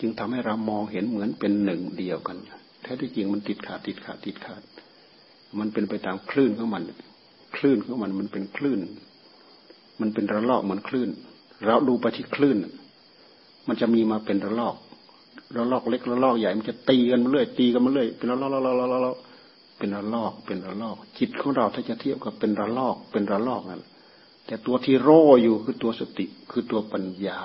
[0.00, 2.38] จึงทำให้เรามองเห็นเหมือนเป็นหนึ่งเดียวกัน
[2.82, 4.62] แท้ที่จริงมันติดขาดติดขาดติดขาด
[5.58, 6.82] มันเป็นไปตามคลื่นของมัน
[7.56, 8.80] คลื่นของมันมันเป็นคลื่น
[10.00, 11.08] มันเป็นระลอกเหมือนคลื่น
[11.64, 12.56] เราดูไปที่คลื่น
[13.68, 14.76] มันจะมีมาเป็นระลอก
[15.56, 19.16] ระลอกเล็กระลอกใหญ่มันจะตีกันมาเรื่อยตีกันมาเรื่อยเป็นระลอกระลอกระลอก
[19.78, 23.82] เป็นระลอกเป็นระลอก จิตของเราถ้าจะเทียบกับเป็นระลอกเป็นระลอกนั่น
[24.46, 25.10] แต่ตัวที่โร
[25.42, 27.42] อยู่คือตัวสติคือตัวปัญญา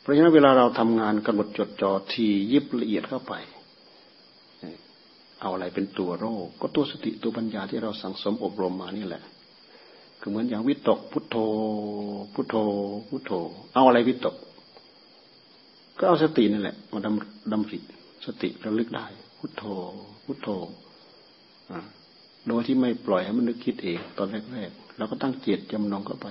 [0.00, 3.34] เพราะฉะนั้นเวลาเราทำงานกำหนดจดจ่อทียิบละเอียดเข้าไป
[5.40, 9.22] เอาอะไรเป็นตัวโรคก็ตัวสติตัวปัญญาที่เราสังสมอบรมมานี่แหละ
[10.20, 11.36] คือเหมือนอย่างวิตกพุทโธ
[12.34, 12.54] พุทโธ
[13.08, 13.32] พุทโธ
[13.74, 14.34] เอาอะไรวิตก
[15.98, 17.78] ก็เอาสตินี่นแหละมาดำดำริ
[18.26, 19.06] สติระลึกได้
[19.38, 19.64] พุทโธ
[20.24, 20.48] พุทโธ
[22.48, 26.26] โดยที่ไม่ปล่อยให้มันนึกคิดเองตอนแรกๆเราก็ตั้งเจตจำนงเข้าไป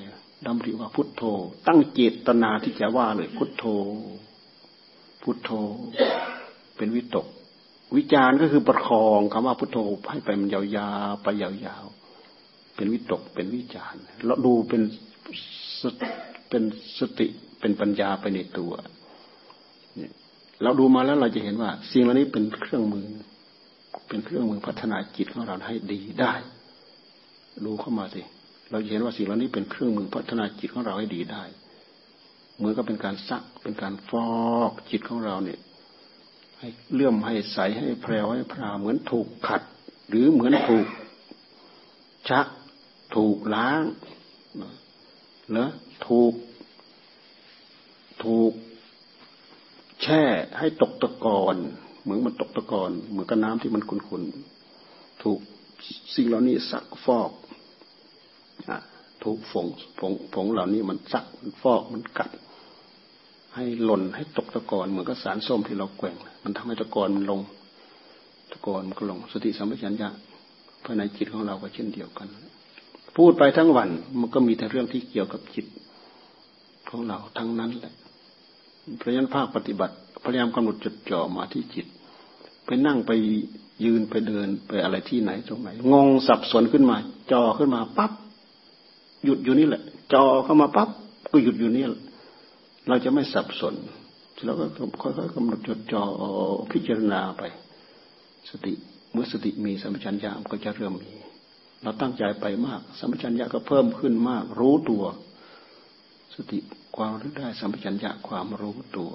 [0.46, 1.24] ดำริว่าพุทโธ
[1.68, 3.66] ตั้งเจตนาที่จะว่าเลย พุทโธ
[5.24, 5.52] พุทโธ
[6.78, 7.28] เป็นวิตก
[7.96, 9.78] วิจารก็คือประคองคำว่าพุทโธ
[10.12, 10.62] ให้ไปมันยา
[11.10, 14.82] วๆไปยาวๆเป็นวิตกเป็นวิจารเราดูเป็น
[16.50, 16.64] เป็น
[17.00, 17.28] สติ
[17.60, 18.72] เป็นปัญญาไปในตัว
[19.98, 20.14] เนี่ย
[20.64, 23.08] เราดูมาแล้วเราจะเห็นว่า สิ่งเหล่านี้เป็นเครื่องมือ
[24.08, 26.34] เป็นเครื่องมือพัฒนาจิตของเราให้ดีได้
[27.66, 28.22] ดูเข้ามาสิ
[28.72, 31.44] เราจะเห็นว่าสิ่งเหล่านี้เป็นเครื่องมือพัฒนาจิตของเราให้ดีได้
[32.58, 34.28] เหมือนกับเป็นการซักเป็นการฟอ
[34.70, 35.60] กจิตของเราเนี่ย
[36.60, 39.62] ให้เลื่อมให้ใสให้แพรวให้พราเหมือนถูกขัด
[40.10, 40.88] หรือเหมือนถูก
[42.30, 42.48] ชัก
[43.16, 43.84] ถูกล้าง
[45.54, 45.70] เนอะ
[46.08, 46.34] ถูก
[48.24, 48.52] ถูก
[50.04, 50.22] แช่
[50.60, 51.56] ให้ตกตะกอน
[52.02, 55.40] เหมือนมันตกตะกอนเหมือนกับน้ำที่มันขุ่นๆถูก
[56.16, 57.32] สิ่งเหล่านี้ซักฟอก
[59.24, 59.68] ถูกฝง
[60.00, 62.32] ฝงฝงเหล่านี้มันซักมันฟอกมันกัด
[63.56, 67.42] ให้หล่นให้ตกตะกอนเหมือนกับสารส้มที่เราแกว่ง มันทำให้ตะกอนมันลง
[68.52, 70.10] ตะกอนมันก็ลง สติสัมปชัญญะ
[70.84, 72.28] ภายในจิตของเราก็เช่นเดียวกัน
[73.18, 75.66] พูดไปทั้งวันมันก็มีแต่เรื่องที่เกี่ยวกับจิต
[76.90, 77.94] ของเราทั้งนั้นแหละ
[78.98, 81.86] เพราะฉะนั้นภาคปฏิบัติพยายามกำหนดจดจ่อมาที่จิต
[82.66, 83.12] ไปนั่งไป
[83.84, 86.98] ยืนไปเดินไปอะไรที่ไหนตรงไหนงงสับสนขึ้นมา
[87.32, 88.12] จอขึ้นมาปั๊บ
[89.26, 89.82] หยุดอยู่นี่แหละ
[90.14, 90.90] จอเข้ามาปั๊บ
[91.32, 91.86] ก็หยุดอยู่นี่
[92.88, 93.76] เราจะไม่สับสน
[94.46, 94.66] เราก็
[95.02, 96.04] ค่อยๆกำหนดจดจ่อ
[96.72, 97.44] พิจารณาไป
[98.50, 98.74] สติ
[99.12, 101.14] เมื่อสติมีสัมปชัญญะก็จะเริ่มมี
[101.84, 105.04] เราตั้งใจไปมาก สัมปชัญญะก็เพิ่มขึ้นมาก รู้ตัว
[106.38, 106.60] สติ
[106.96, 109.14] ความรู้ได้สัมปชัญญะความรู้ตัว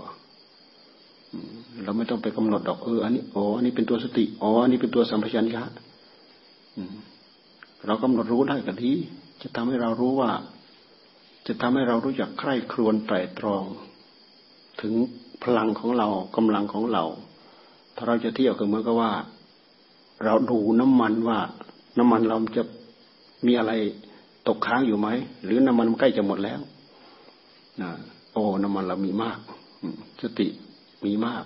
[1.85, 5.63] เราไม่ต้องไปกำหนดดอกเอออันนี้อ๋ออันนี้เป็นตัวสติอ๋ออันนี้เป็นตัวสัมปชัญญะ
[7.87, 8.93] เรากำหนดรู้ได้ก็ดี
[9.43, 10.31] จะทำให้เรารู้ว่า
[11.47, 13.65] จะทำให้เรารู้จักใคร่ครวญไตรตรอง
[14.81, 14.95] ถึง
[15.45, 17.05] พลังของเรากำลังของเรา
[17.97, 19.13] ถ้าเราจะเที่ยวก็เหมือนกับว่า
[20.25, 21.39] เราดูน้ำมันว่า
[21.99, 22.63] น้ำมันเราจะ
[23.47, 23.73] มีอะไร
[24.49, 25.09] ตกค้างอยู่ไหม
[25.45, 26.61] หรือน้ำมันใกล้จะหมดแล้ว
[27.83, 27.91] นะ
[28.33, 29.39] โอ้น้ำมันเรามีมาก
[30.23, 30.49] สติ
[31.05, 31.45] มีมาก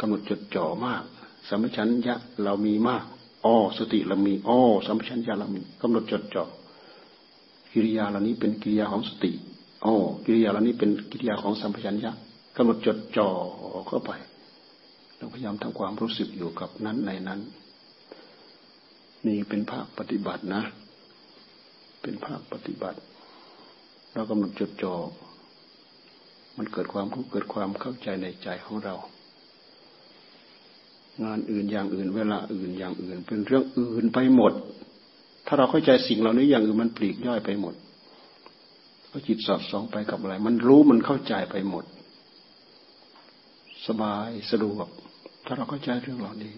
[0.00, 1.02] กำหนดจดจ่อมาก
[1.48, 3.04] สัมปชัญญะเรามีมาก
[3.44, 6.44] อ๋อสติเรามีอ๋อสัมปชัญญะเรามีกำหนดจดจ่อ
[7.72, 9.32] กิริยาเหล่านี้เป็นกิริยาของสติ
[9.84, 12.12] อ๋อกิริยาเหล่านี้เป็นกิริยาของสัมปชัญญะ
[12.56, 13.28] กำหนดจดจ่อ
[13.86, 14.10] เข้าไป
[15.16, 17.40] เราพยายามทำความรู้สึกอยู่กับนั้นในนั้น
[19.26, 20.62] นี่เป็นภาคปฏิบัตินะ
[22.02, 22.98] เป็นภาคปฏิบัติ
[24.14, 24.94] เรากำหนดจดจ่อ
[26.56, 28.94] มันเกิดความรู้เกิดความเข้าใจในใจของเรา
[31.24, 34.52] งานอื่นอย่างอื่น เวลาอื่นอย่างอื่น เป็นเรื่องอื่นไปหมด
[35.46, 37.74] ถ้าเราเข้าใจสิ่งเหล่านี้อย่างอื่นมันปลีกย่อยไปหมด
[39.10, 41.84] ก็จิตสอดส่องไปกับอะไร มันรู้มันเข้าใจไปหมด
[43.86, 44.88] สบายสะดวก
[45.46, 46.54] ถ้าเราเข้าใจเรื่องเหล่านี้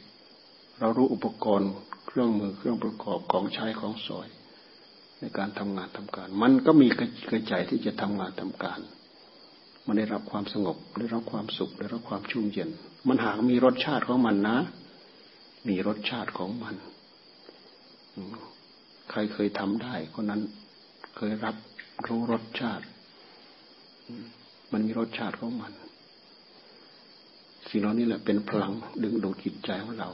[0.80, 1.70] เรารู้อุปกรณ์
[2.06, 4.28] เครื่องมือเครื่องประกอบของใช้ของสอย
[5.22, 6.88] ในการทำงานทำการ มันก็มี
[7.30, 8.80] กระจายที่จะทำงานทำการ
[9.86, 12.70] มันได้รับความสงบได้รับความสุขได้รับความชุ่มเย็น
[13.08, 14.58] มันหากมีรสชาติของมันนะ
[15.68, 16.74] มีรสชาติของมัน
[19.10, 20.42] ใครเคยทำได้คนนั้น
[21.16, 21.56] เคยรับ
[22.06, 22.84] รู้รสชาติ
[24.72, 25.72] มันมีรสชาติของมัน
[27.68, 30.10] สิ่งเหล่านี้แหละเป็นพลังดึงดูดจิตใจของเรา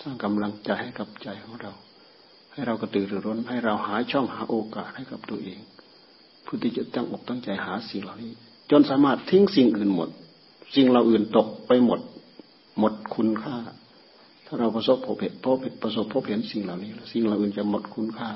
[0.00, 1.72] สร้างกำลังใจให้กับใจของเรา
[2.52, 5.60] ให้เรากระตือรือร้น ให้เราหาช่องหาโอกาสให้กับตัวเอง
[6.42, 8.32] เพื่อที่จะตั้งอกตั้งใจหาสิ่งเหล่านี้
[8.70, 10.08] จนสามารถทิ้งสิ่งอื่นหมด
[10.74, 12.00] สิ่งเราอื่นตกไปหมด
[12.78, 13.56] หมดคุณค่า
[14.46, 18.30] ถ้าเราประสบพบเห็นพบประสบพบเห็นสิ่งเหล่านี้สิ่งเราอื่นจะหมดคุณค่า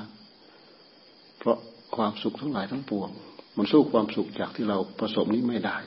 [1.39, 1.57] เพราะ
[1.95, 3.09] ความสุขทั้งหลายทั้งปวง
[3.57, 5.77] มันสู้ความสุขจากที่เราประสบนี้ไม่ได้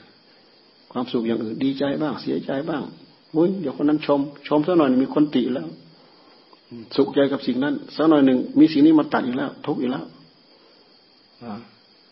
[0.91, 2.83] ความสุขอย่างอื่นดีใจบ้างเสียใจบ้าง
[3.31, 5.67] เฮ้ยเดี๋ยวคนนั้นชม ชมสักหน่อยมีคนติแล้ว
[6.95, 10.05] สุขใจกับสิ่งนั้นสักหน่อยหนึ่งมีสิ่งนี้มาตัดอีกแล้ว ทุกอีกแล้ว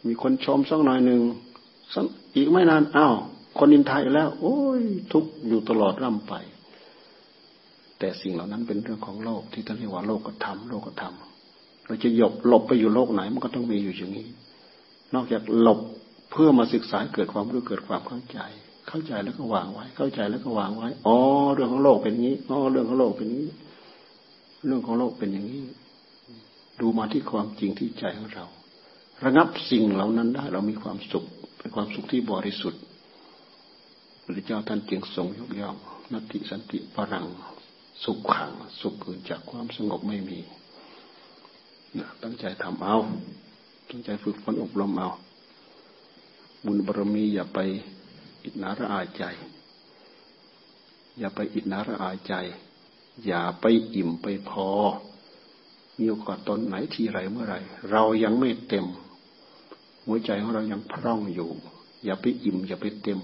[0.08, 1.22] มีคนชมสักหน่อยหนึ่ง
[2.36, 3.15] อีกไม่นานอ้าว
[3.58, 6.34] คนอินทายแล้ว โอ้ย ทุกอยู่ตลอดร่ำไป
[8.00, 11.13] แต่สิ่งเหล่านั้นเป็นเรื่องของโลก ที่ท่านเรียกว่าโลกธรรมโลกธรรม
[11.86, 14.28] เราจะหยบหลบไปอยู่โลกไหนมันก็ต้องมีอยู่อย่างนี้
[15.13, 15.80] นอกจากหลบ
[16.32, 18.39] เพื่อมาศึกษาเกิดความรู้เกิดความเข้าใจ
[18.88, 21.17] เข้าใจแล้วก็วางไว้ เข้าใจแล้วก็วางไว้ อ๋อ
[21.54, 23.52] เรื่องของโลกเป็นอย่างนี้ อ๋อ เรื่องของโลกเป็นอย่างนี้
[24.65, 25.63] เรื่องของโลกเป็นอย่างนี้
[26.80, 28.45] ดูมาที่ความจริงที่ใจของเรา
[29.24, 31.26] ระงับสิ่งเหล่านั้นได้ เรามีความสุข
[31.58, 32.82] เป็นความสุขที่บริสุทธิ์
[34.24, 35.76] พระเจ้าท่านจึงทรงยกย่อง
[36.12, 37.26] นัตติสันติปรัง
[38.04, 40.39] สุขขัง สุขเกิดจากความสงบไม่มี
[41.98, 42.98] นะตั้งใจทำเอา
[43.89, 45.10] ตั้งใจฝึกฝนอบรมเอา
[46.65, 47.60] บุญบารมีอย่าไป
[48.43, 49.24] อิจนาระอาใจ
[51.19, 52.34] อย่าไปอิจนาระอาใจ
[53.25, 54.67] อย่าไปอิ่มไปพอ
[55.97, 57.55] มีโอกาสตอนไหนทีไรเมื่อไร
[57.91, 58.86] เรายังไม่เต็ม
[60.05, 61.49] หัวใจของเรายังพร่องอยู่
[62.05, 63.19] อย่าไปอิ่ม อย่าไปเต็ม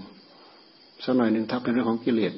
[1.03, 2.34] สักหน่อยหนึ่งถ้าเป็นเรื่องของกิเลส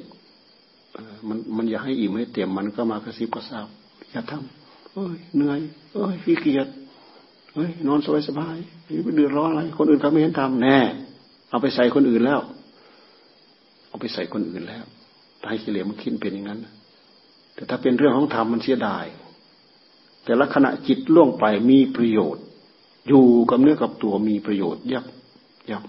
[1.28, 3.68] มันมันอยากให้อิ่มให้เต็มมันก็มากระซิบกระซาบ
[4.10, 5.60] อย่าทำเอ้ยเหนื่อย
[5.94, 6.68] เอ้ยขี้เกียจ
[7.54, 8.56] เอ้ยนอนสบายสบาย
[9.02, 10.78] ไม่เดือดร้อนอะไร คนอื่นเขาไม่เห็นทำแน่
[11.50, 12.40] เอาไปใส่คนอื่นแล้ว
[13.88, 14.84] เอาไปใส่คนอื่นแล้ว
[15.48, 16.58] ให้กิเลสมันคิดเป็นอย่างนั้น
[17.58, 19.06] แต่ถ้าเป็นเรื่องของธรรมมันเสียดาย
[20.24, 22.44] แต่ละขณะจิตล่วงไปมีประโยชน์
[23.08, 25.04] อยู่กับเนื้อกับตัวมีประโยชน์ ยับ
[25.70, 25.82] ยับ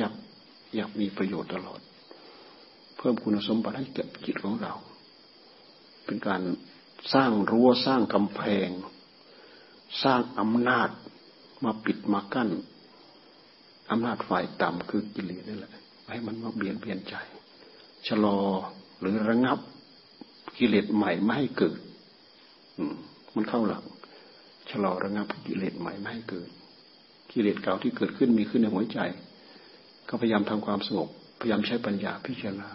[0.00, 0.12] ยับ
[0.78, 1.80] ยับมีประโยชน์ตลอด
[2.96, 4.72] เพิ่มคุณสมบัติให้กับจิตของเรา
[6.04, 6.42] เป็นการ
[7.14, 8.68] สร้างรั้วสร้างกำแพง
[10.02, 10.88] สร้างอำนาจ
[11.64, 12.50] มาปิดมากั้น
[13.90, 15.72] อำนาจฝ่ายต่ำคือกิเลสนี่แหละ
[16.10, 17.14] ให้มันมาเบียนเบียนใจ
[18.06, 18.40] ชะลอ
[19.00, 19.58] หรือระงับ
[20.58, 21.78] กิเลสใหม่ไม่ให้เกิด
[23.34, 23.84] มันเข้าหลัง
[24.70, 26.48] ชะลอระงับกิเลสใหม่ไม่ให้เกิด
[27.32, 28.98] กิเลสเก่าที่เกิดขึ้นมีขึ้นในหัวใจ
[30.08, 31.08] ก็พยายามทำความสงบ
[31.40, 32.70] พยายามใช้ปัญญาพิจารณา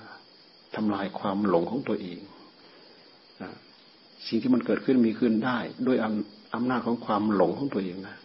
[0.76, 2.20] ทำลายความหลงของตัวเอง
[4.28, 5.98] สิ่งที่มันเกิดขึ้นมีขึ้นได้ ด้วย
[6.56, 8.18] อำนาจของความหลงของตัวเองนะ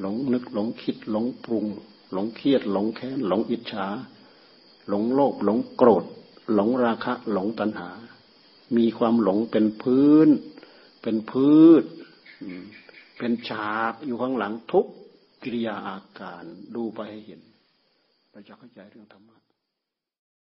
[0.00, 1.66] หลงนึกหลงคิดหลงปรุง
[2.12, 3.86] หลงเครียด หลงแค้นหลงอิจฉา
[4.88, 6.04] หลงโลภหลงโกรธ
[6.54, 7.88] หลงราคะ หลงตัณหา
[8.76, 10.28] มีความหลงเป็นพื้น
[11.02, 11.52] เป็นพื
[11.82, 11.84] ช
[13.18, 14.86] เป็นฉากอยู่ข้างหลังทุก
[15.42, 17.40] กิริยาอาการดูไปให้เห็น
[18.30, 19.36] เราจะเข้าใจเรื่องธรรมะ